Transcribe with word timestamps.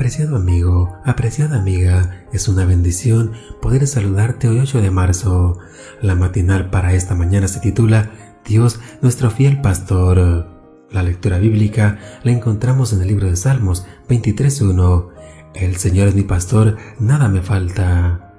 Apreciado 0.00 0.36
amigo, 0.36 0.96
apreciada 1.04 1.58
amiga, 1.58 2.24
es 2.32 2.48
una 2.48 2.64
bendición 2.64 3.32
poder 3.60 3.86
saludarte 3.86 4.48
hoy 4.48 4.58
8 4.58 4.80
de 4.80 4.90
marzo. 4.90 5.58
La 6.00 6.14
matinal 6.14 6.70
para 6.70 6.94
esta 6.94 7.14
mañana 7.14 7.48
se 7.48 7.60
titula 7.60 8.10
Dios, 8.46 8.80
nuestro 9.02 9.30
fiel 9.30 9.60
pastor. 9.60 10.48
La 10.90 11.02
lectura 11.02 11.36
bíblica 11.36 11.98
la 12.22 12.32
encontramos 12.32 12.94
en 12.94 13.02
el 13.02 13.08
libro 13.08 13.28
de 13.28 13.36
Salmos 13.36 13.84
23.1. 14.08 15.08
El 15.54 15.76
Señor 15.76 16.08
es 16.08 16.14
mi 16.14 16.22
pastor, 16.22 16.78
nada 16.98 17.28
me 17.28 17.42
falta. 17.42 18.32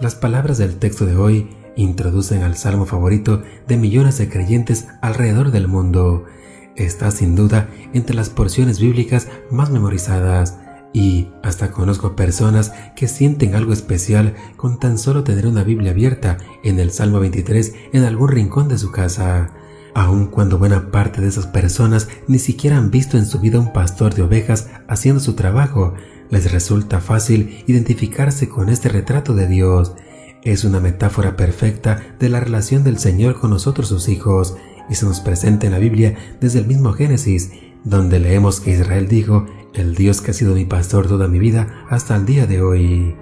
Las 0.00 0.14
palabras 0.14 0.56
del 0.56 0.78
texto 0.78 1.04
de 1.04 1.16
hoy 1.16 1.50
introducen 1.76 2.42
al 2.42 2.56
salmo 2.56 2.86
favorito 2.86 3.42
de 3.68 3.76
millones 3.76 4.16
de 4.16 4.30
creyentes 4.30 4.88
alrededor 5.02 5.50
del 5.50 5.68
mundo. 5.68 6.24
Está 6.74 7.10
sin 7.10 7.34
duda 7.34 7.68
entre 7.92 8.16
las 8.16 8.30
porciones 8.30 8.80
bíblicas 8.80 9.28
más 9.50 9.68
memorizadas 9.68 10.56
y 10.96 11.28
hasta 11.42 11.72
conozco 11.72 12.16
personas 12.16 12.72
que 12.96 13.06
sienten 13.06 13.54
algo 13.54 13.74
especial 13.74 14.32
con 14.56 14.78
tan 14.78 14.96
solo 14.96 15.24
tener 15.24 15.46
una 15.46 15.62
Biblia 15.62 15.90
abierta 15.90 16.38
en 16.64 16.78
el 16.78 16.90
Salmo 16.90 17.20
23 17.20 17.74
en 17.92 18.04
algún 18.04 18.30
rincón 18.30 18.66
de 18.68 18.78
su 18.78 18.90
casa, 18.92 19.50
aun 19.94 20.28
cuando 20.28 20.56
buena 20.56 20.90
parte 20.90 21.20
de 21.20 21.28
esas 21.28 21.46
personas 21.48 22.08
ni 22.28 22.38
siquiera 22.38 22.78
han 22.78 22.90
visto 22.90 23.18
en 23.18 23.26
su 23.26 23.40
vida 23.40 23.58
un 23.58 23.74
pastor 23.74 24.14
de 24.14 24.22
ovejas 24.22 24.70
haciendo 24.88 25.20
su 25.20 25.34
trabajo, 25.34 25.92
les 26.30 26.50
resulta 26.50 27.02
fácil 27.02 27.62
identificarse 27.66 28.48
con 28.48 28.70
este 28.70 28.88
retrato 28.88 29.34
de 29.34 29.48
Dios. 29.48 29.92
Es 30.44 30.64
una 30.64 30.80
metáfora 30.80 31.36
perfecta 31.36 32.16
de 32.18 32.30
la 32.30 32.40
relación 32.40 32.84
del 32.84 32.98
Señor 32.98 33.38
con 33.38 33.50
nosotros 33.50 33.88
sus 33.88 34.08
hijos, 34.08 34.56
y 34.88 34.94
se 34.94 35.04
nos 35.04 35.20
presenta 35.20 35.66
en 35.66 35.72
la 35.72 35.78
Biblia 35.78 36.16
desde 36.40 36.60
el 36.60 36.66
mismo 36.66 36.94
Génesis, 36.94 37.50
donde 37.86 38.18
leemos 38.18 38.60
que 38.60 38.72
Israel 38.72 39.06
dijo, 39.06 39.46
el 39.72 39.94
Dios 39.94 40.20
que 40.20 40.32
ha 40.32 40.34
sido 40.34 40.54
mi 40.54 40.64
pastor 40.64 41.06
toda 41.06 41.28
mi 41.28 41.38
vida 41.38 41.86
hasta 41.88 42.16
el 42.16 42.26
día 42.26 42.46
de 42.46 42.60
hoy. 42.60 43.16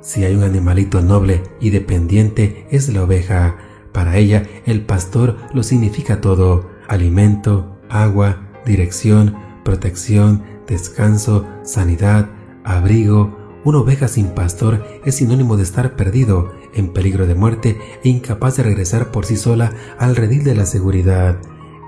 Si 0.00 0.24
hay 0.24 0.34
un 0.36 0.44
animalito 0.44 1.00
noble 1.00 1.42
y 1.60 1.70
dependiente 1.70 2.66
es 2.70 2.88
la 2.88 3.02
oveja. 3.02 3.56
Para 3.92 4.16
ella 4.16 4.44
el 4.66 4.82
pastor 4.82 5.36
lo 5.52 5.64
significa 5.64 6.20
todo, 6.20 6.70
alimento, 6.86 7.76
agua, 7.90 8.48
dirección, 8.64 9.34
protección, 9.64 10.44
descanso, 10.68 11.46
sanidad, 11.64 12.30
abrigo. 12.62 13.36
Una 13.64 13.78
oveja 13.78 14.06
sin 14.06 14.28
pastor 14.28 14.84
es 15.04 15.16
sinónimo 15.16 15.56
de 15.56 15.64
estar 15.64 15.96
perdido, 15.96 16.52
en 16.72 16.92
peligro 16.92 17.26
de 17.26 17.34
muerte 17.34 17.78
e 18.04 18.08
incapaz 18.08 18.58
de 18.58 18.62
regresar 18.62 19.10
por 19.10 19.26
sí 19.26 19.36
sola 19.36 19.72
al 19.98 20.14
redil 20.14 20.44
de 20.44 20.54
la 20.54 20.66
seguridad. 20.66 21.40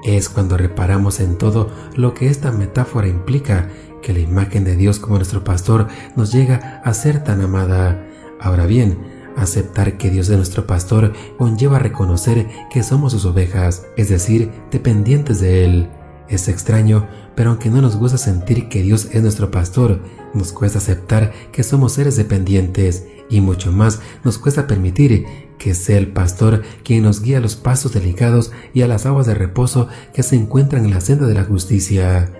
Es 0.05 0.29
cuando 0.29 0.57
reparamos 0.57 1.21
en 1.21 1.37
todo 1.37 1.71
lo 1.95 2.15
que 2.15 2.29
esta 2.29 2.53
metáfora 2.53 3.09
implica 3.09 3.69
que 4.03 4.13
la 4.13 4.21
imagen 4.21 4.65
de 4.65 4.77
Dios 4.77 4.99
como 4.99 5.17
nuestro 5.17 5.43
pastor 5.43 5.89
nos 6.15 6.33
llega 6.33 6.81
a 6.85 6.95
ser 6.95 7.25
tan 7.25 7.41
amada. 7.41 8.07
Ahora 8.41 8.67
bien, 8.67 8.99
aceptar 9.37 9.99
que 9.99 10.11
Dios 10.11 10.29
es 10.29 10.37
nuestro 10.37 10.67
pastor 10.67 11.13
conlleva 11.39 11.79
reconocer 11.79 12.49
que 12.71 12.83
somos 12.83 13.13
sus 13.13 13.25
ovejas, 13.25 13.87
es 13.97 14.09
decir, 14.09 14.51
dependientes 14.71 15.41
de 15.41 15.65
Él. 15.65 15.91
Es 16.29 16.49
extraño, 16.49 17.07
pero 17.37 17.51
aunque 17.51 17.71
no 17.71 17.81
nos 17.83 17.97
gusta 17.97 18.19
sentir 18.19 18.69
que 18.69 18.83
Dios 18.83 19.09
es 19.13 19.23
nuestro 19.23 19.51
pastor, 19.51 20.01
nos 20.35 20.53
cuesta 20.53 20.79
aceptar 20.79 21.33
que 21.53 21.63
somos 21.63 21.93
seres 21.93 22.17
dependientes 22.17 23.07
y 23.29 23.41
mucho 23.41 23.73
más 23.73 24.01
nos 24.25 24.39
cuesta 24.39 24.67
permitir 24.67 25.27
que 25.59 25.75
sea 25.75 25.99
el 25.99 26.13
pastor 26.13 26.63
quien 26.83 27.03
nos 27.03 27.23
guía 27.23 27.39
a 27.39 27.41
los 27.41 27.57
pasos 27.57 27.93
delicados 27.93 28.53
y 28.73 28.83
a 28.83 28.89
las 28.89 29.07
aguas 29.07 29.27
de 29.27 29.35
reposo 29.35 29.89
que 30.13 30.23
se 30.23 30.37
encuentran 30.37 30.85
en 30.85 30.91
la 30.91 31.01
senda 31.01 31.27
de 31.27 31.35
la 31.35 31.45
justicia. 31.45 32.33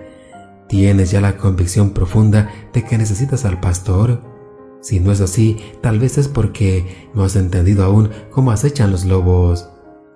¿Tienes 0.67 1.11
ya 1.11 1.21
la 1.21 1.37
convicción 1.37 1.91
profunda 1.91 2.51
de 2.73 2.83
que 2.83 2.97
necesitas 2.97 3.45
al 3.45 3.59
pastor? 3.59 4.21
Si 4.81 4.99
no 4.99 5.11
es 5.11 5.21
así, 5.21 5.57
tal 5.81 5.99
vez 5.99 6.17
es 6.17 6.27
porque 6.27 7.07
no 7.13 7.23
has 7.23 7.35
entendido 7.35 7.83
aún 7.83 8.09
cómo 8.31 8.51
acechan 8.51 8.91
los 8.91 9.05
lobos. 9.05 9.69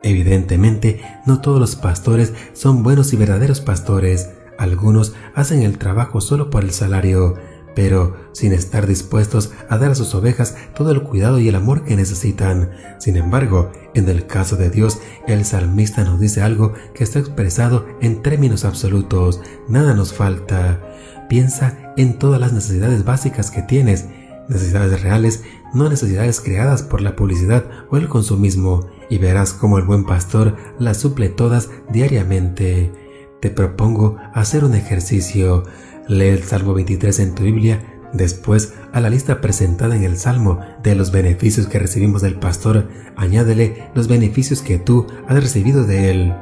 Evidentemente, 0.03 1.01
no 1.25 1.41
todos 1.41 1.59
los 1.59 1.75
pastores 1.75 2.33
son 2.53 2.83
buenos 2.83 3.13
y 3.13 3.17
verdaderos 3.17 3.61
pastores. 3.61 4.29
Algunos 4.57 5.13
hacen 5.35 5.63
el 5.63 5.77
trabajo 5.77 6.21
solo 6.21 6.49
por 6.49 6.63
el 6.63 6.71
salario, 6.71 7.35
pero 7.75 8.15
sin 8.33 8.53
estar 8.53 8.87
dispuestos 8.87 9.51
a 9.69 9.77
dar 9.77 9.91
a 9.91 9.95
sus 9.95 10.13
ovejas 10.13 10.55
todo 10.75 10.91
el 10.91 11.03
cuidado 11.03 11.39
y 11.39 11.47
el 11.47 11.55
amor 11.55 11.83
que 11.83 11.95
necesitan. 11.95 12.71
Sin 12.99 13.15
embargo, 13.15 13.71
en 13.93 14.09
el 14.09 14.27
caso 14.27 14.55
de 14.55 14.69
Dios, 14.69 14.99
el 15.27 15.45
salmista 15.45 16.03
nos 16.03 16.19
dice 16.19 16.41
algo 16.41 16.73
que 16.93 17.03
está 17.03 17.19
expresado 17.19 17.85
en 18.01 18.21
términos 18.21 18.65
absolutos. 18.65 19.41
Nada 19.67 19.93
nos 19.93 20.13
falta. 20.13 20.81
Piensa 21.29 21.93
en 21.97 22.19
todas 22.19 22.39
las 22.39 22.53
necesidades 22.53 23.05
básicas 23.05 23.51
que 23.51 23.61
tienes, 23.61 24.05
necesidades 24.49 25.01
reales, 25.01 25.43
no 25.73 25.89
necesidades 25.89 26.41
creadas 26.41 26.83
por 26.83 27.01
la 27.01 27.15
publicidad 27.15 27.65
o 27.89 27.97
el 27.97 28.09
consumismo, 28.09 28.87
y 29.09 29.17
verás 29.17 29.53
cómo 29.53 29.77
el 29.77 29.85
buen 29.85 30.05
pastor 30.05 30.57
las 30.77 30.97
suple 30.97 31.29
todas 31.29 31.69
diariamente. 31.89 32.91
Te 33.41 33.49
propongo 33.49 34.17
hacer 34.33 34.63
un 34.63 34.75
ejercicio. 34.75 35.63
Lee 36.07 36.27
el 36.27 36.43
Salmo 36.43 36.73
23 36.73 37.19
en 37.19 37.35
tu 37.35 37.43
Biblia, 37.43 37.81
después 38.13 38.73
a 38.93 39.01
la 39.01 39.09
lista 39.09 39.41
presentada 39.41 39.95
en 39.95 40.03
el 40.03 40.17
Salmo 40.17 40.59
de 40.83 40.93
los 40.93 41.11
beneficios 41.11 41.67
que 41.67 41.79
recibimos 41.79 42.21
del 42.21 42.35
pastor, 42.35 42.87
añádele 43.15 43.89
los 43.95 44.07
beneficios 44.07 44.61
que 44.61 44.77
tú 44.77 45.07
has 45.27 45.41
recibido 45.41 45.85
de 45.85 46.11
él. 46.11 46.33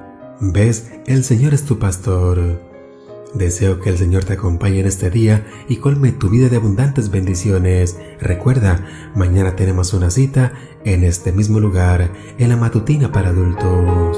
¿Ves? 0.42 0.92
El 1.06 1.24
Señor 1.24 1.54
es 1.54 1.64
tu 1.64 1.80
pastor. 1.80 2.62
Deseo 3.34 3.80
que 3.80 3.90
el 3.90 3.98
Señor 3.98 4.26
te 4.26 4.34
acompañe 4.34 4.80
en 4.80 4.88
este 4.88 5.10
día 5.10 5.46
y 5.70 5.78
colme 5.78 6.12
tu 6.12 6.30
vida 6.30 6.50
de 6.50 6.58
abundantes 6.58 7.12
bendiciones. 7.12 7.98
Recuerda, 8.20 8.86
mañana 9.16 9.56
tenemos 9.56 9.94
una 9.94 10.10
cita 10.10 10.54
en 10.84 11.04
este 11.04 11.32
mismo 11.32 11.60
lugar, 11.60 12.12
en 12.38 12.50
la 12.50 12.58
matutina 12.58 13.12
para 13.12 13.30
adultos. 13.30 14.18